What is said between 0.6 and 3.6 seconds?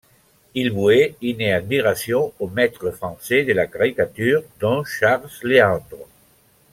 vouait une admiration aux maîtres français de